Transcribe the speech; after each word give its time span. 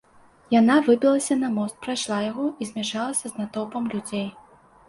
Яна 0.53 0.77
выбілася 0.87 1.37
на 1.43 1.51
мост, 1.59 1.77
прайшла 1.87 2.17
яго 2.31 2.49
і 2.65 2.71
змяшалася 2.71 3.25
з 3.33 3.41
натоўпам 3.43 3.83
людзей. 3.97 4.27